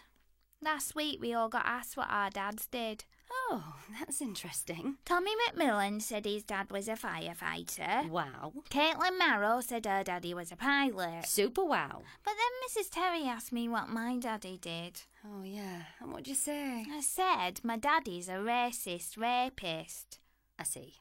Last 0.63 0.95
week 0.95 1.21
we 1.21 1.35
all 1.35 1.49
got 1.49 1.67
asked 1.67 1.97
what 1.97 2.09
our 2.11 2.31
dads 2.31 2.67
did. 2.67 3.05
Oh, 3.31 3.75
that's 3.99 4.21
interesting. 4.21 4.97
Tommy 5.05 5.33
McMillan 5.47 6.01
said 6.01 6.25
his 6.25 6.43
dad 6.43 6.71
was 6.71 6.89
a 6.89 6.93
firefighter. 6.93 8.09
Wow. 8.09 8.53
Caitlin 8.71 9.19
Marrow 9.19 9.61
said 9.61 9.87
her 9.87 10.03
daddy 10.03 10.35
was 10.35 10.53
a 10.53 10.57
pilot. 10.57 11.27
Super 11.27 11.65
wow. 11.65 12.03
But 12.25 12.35
then 12.37 12.85
Mrs. 12.85 12.91
Terry 12.91 13.25
asked 13.25 13.53
me 13.53 13.69
what 13.69 13.89
my 13.89 14.17
daddy 14.19 14.59
did. 14.59 15.03
Oh, 15.25 15.43
yeah. 15.43 15.83
And 16.01 16.11
what'd 16.13 16.29
you 16.29 16.35
say? 16.35 16.85
I 16.91 17.01
said 17.01 17.61
my 17.63 17.77
daddy's 17.77 18.29
a 18.29 18.33
racist 18.33 19.17
rapist. 19.17 20.19
I 20.59 20.65
see. 20.65 20.95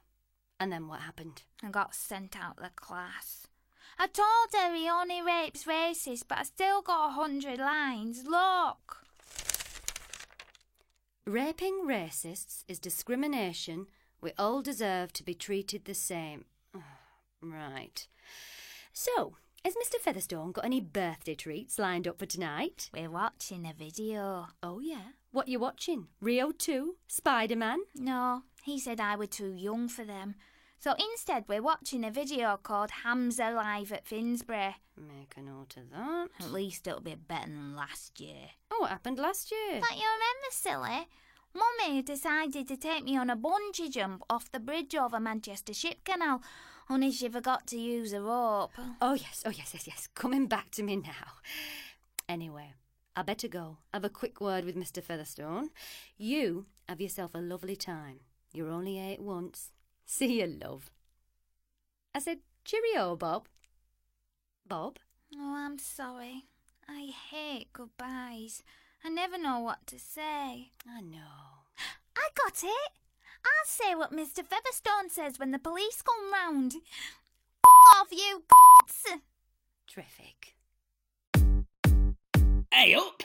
And 0.60 0.72
then 0.72 0.88
what 0.88 1.02
happened? 1.02 1.44
I 1.64 1.70
got 1.70 1.96
sent 1.96 2.38
out 2.38 2.58
the 2.58 2.70
class. 2.76 3.48
I 3.98 4.08
told 4.08 4.50
her 4.54 4.76
he 4.76 4.90
only 4.90 5.22
rapes 5.22 5.64
racists, 5.64 6.24
but 6.28 6.40
I 6.40 6.44
still 6.44 6.82
got 6.82 7.10
a 7.10 7.14
hundred 7.14 7.60
lines. 7.60 8.24
Look. 8.26 9.06
Raping 11.26 11.88
racists 11.88 12.64
is 12.68 12.78
discrimination. 12.78 13.88
We 14.22 14.32
all 14.38 14.62
deserve 14.62 15.14
to 15.14 15.24
be 15.24 15.34
treated 15.34 15.86
the 15.86 15.94
same. 15.94 16.46
Right. 17.42 18.08
So, 18.92 19.36
has 19.64 19.76
Mr. 19.76 20.00
Featherstone 20.00 20.52
got 20.52 20.66
any 20.66 20.80
birthday 20.80 21.36
treats 21.36 21.78
lined 21.78 22.08
up 22.08 22.18
for 22.18 22.26
tonight? 22.26 22.90
We're 22.92 23.12
watching 23.12 23.68
a 23.68 23.74
video. 23.74 24.48
Oh, 24.64 24.80
yeah. 24.80 25.10
What 25.32 25.48
you 25.48 25.60
watching? 25.60 26.08
Rio 26.22 26.52
2? 26.52 26.96
Spider 27.08 27.56
Man? 27.56 27.80
No, 27.94 28.44
he 28.64 28.80
said 28.80 29.00
I 29.00 29.16
were 29.16 29.28
too 29.28 29.54
young 29.54 29.88
for 29.88 30.06
them. 30.06 30.36
So 30.86 30.94
instead, 31.00 31.46
we're 31.48 31.64
watching 31.64 32.06
a 32.06 32.12
video 32.12 32.60
called 32.62 32.92
Hams 32.92 33.40
Alive 33.40 33.92
at 33.92 34.06
Finsbury. 34.06 34.76
Make 34.96 35.34
a 35.36 35.42
note 35.42 35.78
of 35.78 35.90
that. 35.90 36.28
At 36.40 36.52
least 36.52 36.86
it'll 36.86 37.02
be 37.02 37.16
better 37.16 37.48
than 37.48 37.76
last 37.76 38.20
year. 38.20 38.52
Oh, 38.70 38.82
what 38.82 38.92
happened 38.92 39.18
last 39.18 39.52
year? 39.52 39.82
But 39.82 39.98
you 39.98 40.04
remember, 40.04 40.52
silly? 40.52 41.08
Mummy 41.56 42.04
decided 42.04 42.68
to 42.68 42.78
take 42.78 43.04
me 43.04 43.18
on 43.18 43.32
a 43.32 43.36
bungee 43.36 43.90
jump 43.90 44.22
off 44.30 44.52
the 44.52 44.60
bridge 44.60 44.94
over 44.94 45.20
Manchester 45.20 45.74
Ship 45.74 45.98
Canal, 46.04 46.44
only 46.88 47.12
she 47.12 47.30
forgot 47.30 47.66
to 47.66 47.80
use 47.80 48.14
a 48.14 48.22
rope. 48.22 48.74
Oh, 49.02 49.16
yes. 49.16 49.42
Oh, 49.44 49.50
yes, 49.50 49.72
yes, 49.74 49.88
yes. 49.88 50.08
Coming 50.14 50.46
back 50.46 50.70
to 50.74 50.84
me 50.84 50.98
now. 50.98 51.40
Anyway, 52.30 52.74
I 53.16 53.24
better 53.24 53.48
go. 53.48 53.80
Have 53.92 54.06
a 54.06 54.10
quick 54.10 54.40
word 54.40 54.66
with 54.66 54.76
Mr. 54.76 55.02
Featherstone. 55.02 55.72
You 56.16 56.68
have 56.88 57.02
yourself 57.02 57.32
a 57.34 57.40
lovely 57.40 57.76
time. 57.76 58.20
You're 58.54 58.70
only 58.70 59.00
eight 59.00 59.20
once. 59.20 59.72
See 60.06 60.40
you, 60.40 60.48
love. 60.48 60.92
I 62.14 62.20
said, 62.20 62.40
cheerio, 62.64 63.16
Bob. 63.16 63.48
Bob? 64.68 65.00
Oh, 65.36 65.56
I'm 65.58 65.78
sorry. 65.78 66.46
I 66.88 67.12
hate 67.32 67.74
goodbyes. 67.74 68.64
I 69.04 69.10
never 69.10 69.38
know 69.38 69.60
what 69.60 69.86
to 69.88 70.00
say. 70.00 70.72
I 70.88 71.02
know. 71.02 71.66
I 72.16 72.30
got 72.36 72.64
it. 72.64 72.92
I'll 73.44 73.66
say 73.66 73.96
what 73.96 74.12
Mr. 74.12 74.46
Featherstone 74.46 75.10
says 75.10 75.38
when 75.38 75.52
the 75.52 75.60
police 75.60 76.02
come 76.02 76.32
round. 76.32 76.76
off 77.96 78.08
you, 78.12 78.44
Terrific. 79.88 80.56
Hey 82.72 82.96
up! 82.96 83.24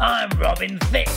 I'm 0.00 0.30
Robin 0.38 0.78
Thicke, 0.78 1.08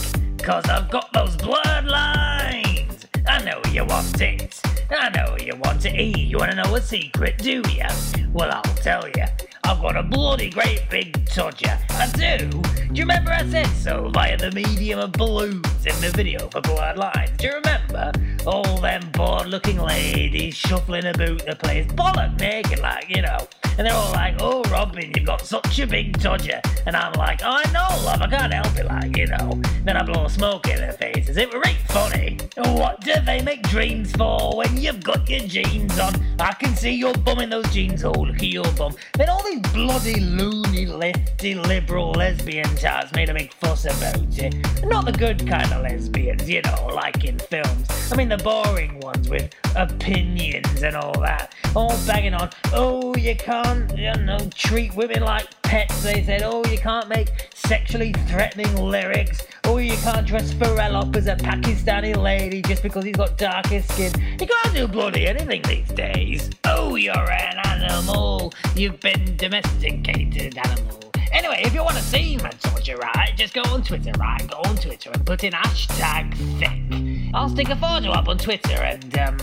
cause 0.44 0.66
I've 0.66 0.90
got 0.90 1.12
those 1.14 1.36
blurred 1.38 1.86
lines. 1.86 3.06
I 3.28 3.44
know 3.44 3.62
you 3.72 3.86
want 3.86 4.20
it. 4.22 4.62
I 4.90 5.10
know 5.10 5.36
you 5.40 5.56
want 5.58 5.82
to 5.82 5.90
eat. 5.90 6.18
You 6.18 6.38
wanna 6.38 6.56
know 6.56 6.76
a 6.76 6.82
secret, 6.82 7.38
do 7.40 7.62
ya? 7.70 7.90
Well, 8.32 8.52
I'll 8.52 8.76
tell 8.76 9.08
ya. 9.18 9.28
I've 9.64 9.82
got 9.82 9.98
a 9.98 10.04
bloody 10.04 10.50
great 10.50 10.84
big 10.90 11.14
todger. 11.26 11.80
I 11.92 12.08
do. 12.12 12.50
Do 12.50 12.94
you 12.94 13.04
remember 13.04 13.32
I 13.32 13.50
said 13.50 13.68
so 13.68 14.10
via 14.10 14.38
the 14.38 14.52
medium 14.52 15.00
of 15.00 15.12
balloons 15.14 15.86
in 15.86 16.00
the 16.02 16.12
video 16.14 16.48
for 16.50 16.62
Blurred 16.62 16.98
Lines? 16.98 17.32
Do 17.38 17.48
you 17.48 17.54
remember? 17.56 18.12
All 18.46 18.78
them 18.78 19.10
bored 19.14 19.48
looking 19.48 19.80
ladies 19.80 20.56
shuffling 20.56 21.06
about 21.06 21.46
the 21.46 21.56
place, 21.56 21.88
bollock 21.88 22.40
naked, 22.40 22.80
like, 22.80 23.10
you 23.10 23.24
know. 23.24 23.48
And 23.78 23.86
they're 23.86 23.94
all 23.94 24.12
like, 24.14 24.36
oh, 24.40 24.64
Robin, 24.72 25.12
you've 25.16 25.26
got 25.26 25.42
such 25.42 25.80
a 25.80 25.88
big 25.88 26.18
todger. 26.20 26.62
And 26.86 26.96
I'm 26.96 27.12
like, 27.14 27.42
oh, 27.44 27.62
I 27.64 27.72
know, 27.72 28.06
love, 28.06 28.22
I 28.22 28.28
can't 28.28 28.54
help 28.54 28.78
it, 28.78 28.86
like, 28.86 29.18
you 29.18 29.28
know. 29.28 29.62
Then 29.84 29.98
I 29.98 30.04
blow 30.04 30.28
smoke 30.30 30.68
in 30.70 30.78
their 30.78 30.94
faces. 30.94 31.36
It 31.36 31.54
was 31.54 31.62
right 31.64 31.76
funny. 31.90 32.38
What 32.56 33.02
do 33.02 33.14
they 33.26 33.42
make 33.42 33.64
dreams 33.64 34.14
for 34.14 34.56
when 34.56 34.78
you've 34.78 35.04
got 35.04 35.30
your 35.30 35.42
jeans 35.42 36.00
on? 36.00 36.14
I 36.40 36.54
can 36.54 36.74
see 36.76 36.92
your 36.92 37.14
bum 37.14 37.40
in 37.40 37.50
those 37.50 37.70
jeans. 37.74 38.06
Oh, 38.06 38.12
look 38.12 38.38
at 38.38 38.44
your 38.44 38.72
bum. 38.74 38.96
Then 39.18 39.30
all 39.30 39.44
these 39.44 39.60
bloody 39.74 40.22
loony, 40.22 40.86
lefty, 40.86 41.56
liberal 41.56 42.12
lesbian 42.12 42.74
types 42.78 43.14
made 43.14 43.30
a 43.30 43.34
big 43.34 43.54
fuss 43.56 43.86
about 43.86 44.38
it. 44.38 44.56
Not 44.86 45.06
the 45.06 45.12
good 45.12 45.46
kind 45.46 45.72
of 45.74 45.84
lesbians, 45.84 46.50
you 46.50 46.62
know, 46.62 46.88
like 46.94 47.26
in 47.26 47.40
films. 47.40 48.12
I 48.12 48.16
mean, 48.16 48.30
the 48.30 48.38
boring 48.38 49.00
ones 49.02 49.30
with 49.30 49.54
opinions 49.76 50.82
and 50.82 50.96
all 50.96 51.20
that. 51.22 51.54
All 51.76 51.96
banging 52.08 52.34
on, 52.34 52.50
oh, 52.74 53.16
you 53.16 53.36
can't, 53.36 53.98
you 53.98 54.14
know, 54.24 54.40
treat 54.56 54.96
women 54.96 55.24
like 55.24 55.62
pets. 55.64 56.04
They 56.04 56.24
said, 56.24 56.42
oh, 56.44 56.64
you 56.66 56.78
can't 56.78 57.10
make 57.10 57.30
sexually 57.54 58.14
threatening 58.28 58.76
lyrics. 58.76 59.46
Oh, 59.66 59.78
you 59.78 59.98
can't 59.98 60.26
dress 60.26 60.54
Pharrell 60.54 60.94
up 60.94 61.16
as 61.16 61.28
a 61.28 61.36
Pakistani 61.36 62.16
lady 62.16 62.62
just 62.62 62.84
because 62.84 63.04
he's 63.04 63.16
got 63.16 63.38
darker 63.38 63.82
skin. 63.82 64.12
You 64.40 64.48
can't 64.48 64.74
do 64.74 64.88
bloody 64.88 65.28
anything 65.28 65.62
these 65.64 65.88
days. 65.90 66.50
Oh, 66.66 66.96
you're 66.96 67.32
an 67.32 67.58
animal. 67.66 68.54
You've 68.76 69.00
been 69.00 69.36
domesticated 69.38 70.58
animal. 70.58 71.12
Anyway, 71.32 71.62
if 71.66 71.74
you 71.74 71.84
want 71.84 71.98
to 71.98 72.04
see 72.04 72.38
my 72.38 72.50
torture, 72.50 72.96
right, 72.96 73.34
just 73.36 73.54
go 73.54 73.62
on 73.64 73.84
Twitter, 73.84 74.12
right? 74.18 74.48
Go 74.48 74.58
on 74.70 74.78
Twitter 74.78 75.10
and 75.14 75.26
put 75.26 75.44
in 75.44 75.52
hashtag 75.52 76.34
thick. 76.60 77.34
I'll 77.34 77.50
stick 77.50 77.70
a 77.70 77.76
photo 77.76 78.12
up 78.12 78.30
on 78.30 78.38
Twitter 78.38 78.82
and, 78.82 79.18
um, 79.18 79.38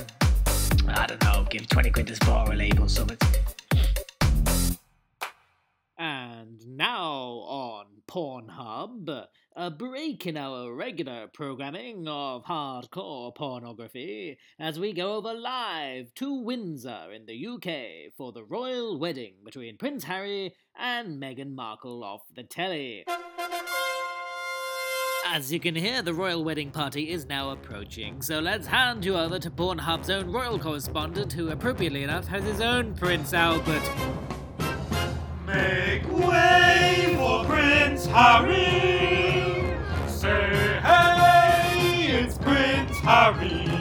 I 0.89 1.07
don't 1.07 1.23
know, 1.23 1.47
give 1.49 1.69
20 1.69 1.91
quid 1.91 2.07
to 2.09 2.17
Sport 2.17 2.49
Relief 2.49 2.79
or 2.81 2.89
something. 2.89 3.19
And 5.99 6.61
now 6.67 7.09
on 7.47 7.87
Pornhub, 8.09 9.27
a 9.55 9.71
break 9.71 10.27
in 10.27 10.37
our 10.37 10.73
regular 10.75 11.29
programming 11.33 12.09
of 12.09 12.45
hardcore 12.45 13.35
pornography 13.35 14.39
as 14.59 14.81
we 14.81 14.93
go 14.93 15.15
over 15.15 15.35
live 15.35 16.13
to 16.17 16.43
Windsor 16.43 17.13
in 17.15 17.27
the 17.27 17.47
UK 17.47 18.13
for 18.17 18.33
the 18.33 18.45
royal 18.45 18.99
wedding 18.99 19.35
between 19.45 19.77
Prince 19.77 20.05
Harry 20.05 20.55
and 20.77 21.23
Meghan 21.23 21.55
Markle 21.55 22.03
off 22.03 22.23
the 22.35 22.43
telly. 22.43 23.05
As 25.25 25.53
you 25.53 25.61
can 25.61 25.75
hear, 25.75 26.03
the 26.03 26.13
royal 26.13 26.43
wedding 26.45 26.71
party 26.71 27.11
is 27.11 27.27
now 27.27 27.51
approaching, 27.51 28.23
so 28.23 28.41
let's 28.41 28.67
hand 28.67 29.05
you 29.05 29.17
over 29.17 29.39
to 29.39 29.51
Pornhub's 29.51 30.11
own 30.11 30.31
royal 30.31 30.59
correspondent, 30.59 31.33
who 31.33 31.51
appropriately 31.51 32.03
enough 32.03 32.27
has 32.27 32.43
his 32.45 32.61
own 32.61 32.95
Prince 32.95 33.33
Albert. 33.33 33.89
Make 35.47 36.11
way 36.11 37.15
for 37.17 37.45
Prince 37.45 38.05
Harry. 38.07 39.65
Say 40.09 40.81
hey, 40.83 42.25
it's 42.25 42.37
Prince 42.39 42.99
Harry. 42.99 43.72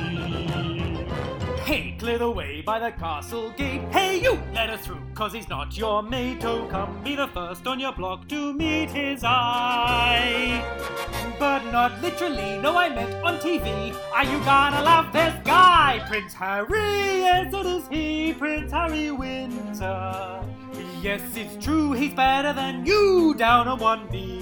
Clear 2.02 2.18
the 2.18 2.32
way 2.32 2.62
by 2.62 2.80
the 2.80 2.90
castle 2.90 3.52
gate. 3.52 3.84
Hey, 3.92 4.20
you, 4.20 4.42
let 4.56 4.72
us 4.72 4.84
through, 4.84 5.04
cause 5.14 5.34
he's 5.34 5.48
not 5.48 5.78
your 5.78 6.02
mate. 6.02 6.44
Oh, 6.44 6.66
come 6.66 7.00
be 7.04 7.16
the 7.16 7.28
first 7.28 7.68
on 7.68 7.80
your 7.80 7.92
block 7.92 8.28
to 8.30 8.54
meet 8.54 8.90
his 8.90 9.24
eye. 9.24 10.66
But 11.38 11.64
not 11.72 12.02
literally, 12.02 12.58
no, 12.58 12.76
I 12.76 12.90
meant 12.90 13.14
on 13.24 13.38
TV. 13.38 13.96
Are 14.16 14.24
you 14.24 14.44
gonna 14.44 14.82
love 14.82 15.14
this 15.14 15.36
guy? 15.46 16.04
Prince 16.08 16.34
Harry, 16.34 17.20
yes, 17.22 17.54
it 17.54 17.68
is 17.68 17.88
he, 17.88 18.34
Prince 18.34 18.72
Harry 18.72 19.12
Windsor. 19.12 20.44
Yes, 21.04 21.22
it's 21.36 21.64
true, 21.64 21.92
he's 21.92 22.16
better 22.16 22.52
than 22.52 22.84
you 22.84 23.36
down 23.38 23.68
on 23.68 23.78
one 23.78 24.10
knee. 24.10 24.42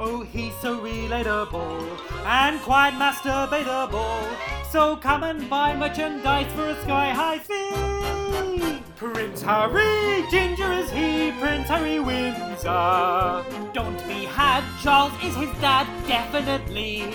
Oh, 0.00 0.24
he's 0.24 0.56
so 0.56 0.80
relatable 0.80 1.80
and 2.26 2.60
quite 2.62 2.94
masturbatable. 2.94 4.55
So 4.70 4.96
come 4.96 5.22
and 5.22 5.48
buy 5.48 5.76
merchandise 5.76 6.52
for 6.52 6.68
a 6.68 6.80
sky 6.82 7.10
high 7.10 7.38
fee. 7.38 8.82
Prince 8.96 9.42
Harry, 9.42 10.24
ginger 10.30 10.72
is 10.72 10.90
he, 10.90 11.32
Prince 11.40 11.68
Harry 11.68 12.00
Windsor. 12.00 13.44
Don't 13.72 13.98
be 14.08 14.24
had, 14.24 14.64
Charles 14.82 15.12
is 15.22 15.36
his 15.36 15.50
dad, 15.60 15.86
definitely. 16.06 17.14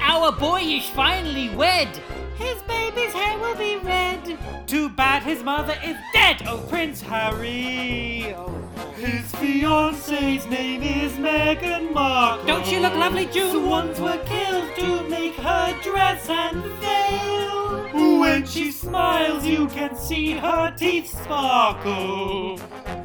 Our 0.00 0.32
boy 0.32 0.60
is 0.60 0.88
finally 0.90 1.50
wed. 1.50 1.88
His 2.36 2.60
baby's 2.94 3.12
hair 3.12 3.38
will 3.38 3.56
be 3.56 3.76
red. 3.76 4.38
Too 4.66 4.88
bad 4.88 5.22
his 5.22 5.42
mother 5.42 5.76
is 5.84 5.96
dead. 6.12 6.42
Oh, 6.46 6.58
Prince 6.68 7.00
Harry. 7.02 8.34
Oh. 8.34 8.48
His 8.96 9.30
fiance's 9.36 10.46
name 10.46 10.82
is 10.82 11.12
Meghan 11.12 11.92
Markle. 11.92 12.46
Don't 12.46 12.66
she 12.66 12.78
look 12.78 12.94
lovely, 12.94 13.26
June? 13.26 13.50
Swans 13.50 14.00
were 14.00 14.18
killed 14.24 14.74
to 14.76 15.08
make 15.08 15.34
her 15.34 15.78
dress 15.82 16.28
and 16.28 16.62
veil. 16.80 18.20
When 18.20 18.46
she 18.46 18.70
smiles, 18.70 19.44
you 19.44 19.66
can 19.68 19.96
see 19.96 20.32
her 20.32 20.72
teeth 20.76 21.10
sparkle. 21.10 22.60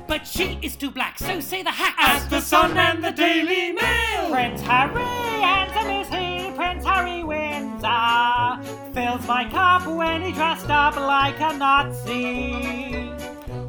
But 0.08 0.26
she 0.28 0.60
is 0.62 0.76
too 0.76 0.92
black, 0.92 1.18
so 1.20 1.40
say 1.40 1.64
the 1.64 1.72
hack. 1.72 1.96
As 1.98 2.28
the 2.28 2.40
Sun 2.40 2.78
and 2.78 3.04
the 3.04 3.12
Daily 3.12 3.74
Mail. 3.74 4.30
Prince 4.30 4.62
Harry, 4.62 5.04
handsome 5.04 5.90
is 5.90 6.08
he, 6.08 6.56
Prince 6.56 6.86
Harry 6.86 7.24
Windsor. 7.24 7.37
Fills 8.98 9.28
my 9.28 9.48
cup 9.52 9.86
when 9.86 10.24
he 10.24 10.32
dressed 10.32 10.72
up 10.72 10.96
like 10.96 11.40
a 11.40 11.56
Nazi. 11.56 13.14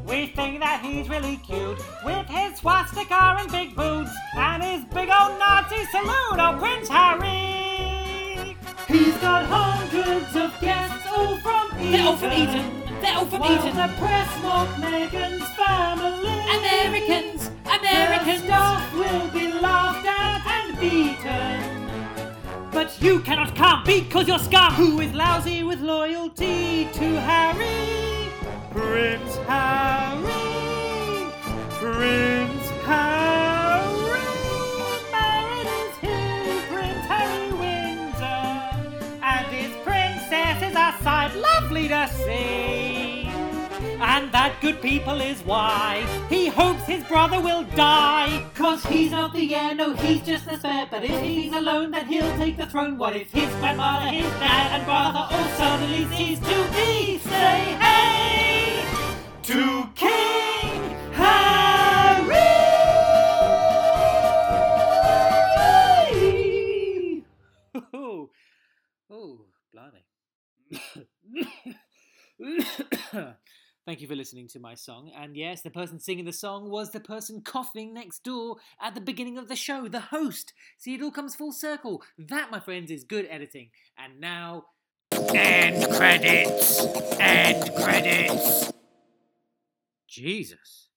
We 0.07 0.25
think 0.25 0.59
that 0.59 0.81
he's 0.83 1.07
really 1.07 1.37
cute 1.45 1.77
with 2.03 2.25
his 2.25 2.57
swastika 2.57 3.37
and 3.37 3.51
big 3.51 3.75
boots 3.75 4.09
and 4.35 4.63
his 4.63 4.83
big 4.85 5.07
old 5.07 5.37
Nazi 5.37 5.85
salute. 5.91 6.39
Oh, 6.41 6.57
Prince 6.57 6.89
Harry! 6.89 8.57
He's 8.87 9.15
got 9.17 9.45
hundreds 9.45 10.35
of 10.35 10.59
guests 10.59 11.05
all 11.15 11.37
from 11.37 11.79
Eton. 11.79 11.91
They're 11.91 12.07
all 12.07 12.17
from 12.17 12.31
Eton. 12.31 12.99
They're 12.99 13.15
all 13.15 13.25
from 13.27 13.39
While 13.41 13.51
Eton. 13.53 13.75
the 13.75 13.87
press 13.99 14.41
mock 14.41 14.67
Meghan's 14.81 15.47
family. 15.53 16.39
Americans, 16.57 17.51
Americans. 17.65 18.43
staff 18.45 18.93
will 18.95 19.27
be 19.29 19.53
laughed 19.53 20.07
at 20.07 20.41
and 20.47 20.79
beaten. 20.79 21.78
But 22.79 22.95
you 23.01 23.19
cannot 23.19 23.57
come 23.57 23.83
because 23.83 24.25
you're 24.25 24.39
scum. 24.39 24.71
Who 24.75 25.01
is 25.01 25.13
lousy 25.13 25.63
with 25.63 25.81
loyalty 25.81 26.87
to 26.93 27.19
Harry? 27.19 27.38
That 44.39 44.61
good 44.61 44.81
people 44.81 45.19
is 45.19 45.41
why 45.41 46.07
he 46.29 46.47
hopes 46.47 46.85
his 46.85 47.03
brother 47.03 47.41
will 47.41 47.65
die. 47.75 48.45
Cause 48.55 48.81
he's 48.85 49.11
not 49.11 49.33
the 49.33 49.53
heir, 49.53 49.75
no, 49.75 49.93
he's 49.95 50.21
just 50.21 50.45
the 50.45 50.55
spare. 50.57 50.87
But 50.89 51.03
if 51.03 51.19
he's 51.21 51.51
alone, 51.51 51.91
then 51.91 52.07
he'll 52.07 52.37
take 52.37 52.55
the 52.55 52.65
throne. 52.65 52.97
What 52.97 53.17
if 53.17 53.29
his 53.33 53.53
grandmother, 53.55 54.07
his 54.07 54.31
dad, 54.39 54.79
and 54.79 54.85
brother 54.85 55.27
all 55.29 55.49
suddenly 55.59 56.05
cease 56.15 56.39
to 56.39 56.57
be? 56.71 57.17
Say 57.17 57.59
hey 57.83 58.85
To 59.43 59.89
King 59.95 60.28
Thank 73.89 74.01
you 74.01 74.07
for 74.07 74.13
listening 74.13 74.47
to 74.49 74.59
my 74.59 74.75
song. 74.75 75.09
And 75.19 75.35
yes, 75.35 75.63
the 75.63 75.71
person 75.71 75.99
singing 75.99 76.25
the 76.25 76.31
song 76.31 76.69
was 76.69 76.91
the 76.91 76.99
person 76.99 77.41
coughing 77.41 77.91
next 77.91 78.23
door 78.23 78.57
at 78.79 78.93
the 78.93 79.01
beginning 79.01 79.39
of 79.39 79.47
the 79.47 79.55
show, 79.55 79.87
the 79.87 79.99
host. 79.99 80.53
See, 80.77 80.93
it 80.93 81.01
all 81.01 81.09
comes 81.09 81.33
full 81.33 81.51
circle. 81.51 82.03
That, 82.15 82.51
my 82.51 82.59
friends, 82.59 82.91
is 82.91 83.03
good 83.03 83.25
editing. 83.31 83.71
And 83.97 84.19
now. 84.19 84.65
End 85.33 85.91
credits! 85.91 86.85
End 87.19 87.73
credits! 87.77 88.71
Jesus. 90.07 90.88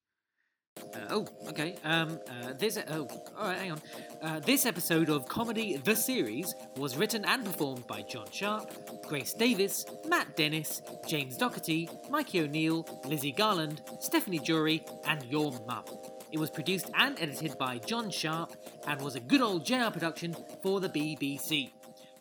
Uh, 0.95 0.99
oh, 1.11 1.27
okay. 1.49 1.77
Um, 1.85 2.19
uh, 2.29 2.53
this. 2.59 2.79
Oh, 2.89 3.09
all 3.39 3.49
right. 3.49 3.59
Hang 3.59 3.73
on. 3.73 3.81
Uh, 4.21 4.41
this 4.41 4.67
episode 4.67 5.09
of 5.09 5.27
Comedy 5.29 5.77
the 5.77 5.97
Series 5.97 6.55
was 6.77 6.97
written 6.97 7.25
and 7.25 7.45
performed 7.45 7.87
by 7.87 8.03
John 8.03 8.27
Sharp, 8.31 8.71
Grace 9.07 9.33
Davis, 9.35 9.87
Matt 10.09 10.37
Dennis, 10.37 10.83
James 11.09 11.37
Doherty, 11.37 11.89
Mikey 12.11 12.41
O'Neill, 12.41 12.87
Lizzie 13.07 13.33
Garland, 13.33 13.83
Stephanie 14.01 14.39
Jury, 14.39 14.85
and 15.07 15.25
your 15.25 15.53
mum. 15.67 15.85
It 16.31 16.39
was 16.39 16.51
produced 16.51 16.91
and 16.97 17.19
edited 17.21 17.59
by 17.59 17.79
John 17.79 18.11
Sharp 18.11 18.55
and 18.87 19.01
was 19.01 19.17
a 19.17 19.21
good 19.21 19.43
old 19.43 19.65
JR 19.65 19.91
production 19.91 20.37
for 20.63 20.81
the 20.81 20.89
BBC. 20.89 21.71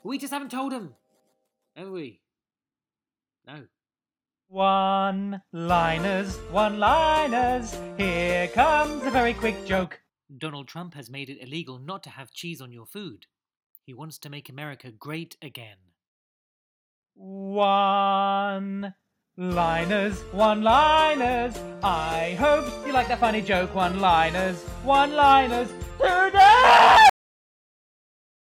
We 0.04 0.18
just 0.18 0.34
haven't 0.34 0.52
told 0.52 0.72
them, 0.72 0.96
have 1.76 1.90
we? 1.90 2.22
No. 3.48 3.64
One 4.52 5.42
liners, 5.54 6.36
one 6.52 6.78
liners. 6.78 7.80
Here 7.98 8.50
comes 8.50 9.02
a 9.06 9.10
very 9.10 9.34
quick 9.34 9.66
joke. 9.66 10.02
Donald 10.38 10.68
Trump 10.68 10.94
has 10.94 11.10
made 11.10 11.30
it 11.30 11.42
illegal 11.42 11.80
not 11.80 12.04
to 12.04 12.10
have 12.10 12.34
cheese 12.34 12.60
on 12.60 12.74
your 12.74 12.86
food. 12.86 13.28
He 13.86 13.94
wants 13.94 14.18
to 14.18 14.30
make 14.30 14.50
America 14.50 14.92
great 14.92 15.38
again. 15.42 15.78
One 17.14 18.94
liners, 19.38 20.20
one 20.34 20.64
liners. 20.64 21.58
I 21.82 22.36
hope 22.38 22.86
you 22.86 22.92
like 22.92 23.08
that 23.08 23.22
funny 23.22 23.42
joke. 23.42 23.74
One 23.74 24.02
liners, 24.02 24.62
one 24.84 25.16
liners. 25.16 25.70
Today! 25.98 27.11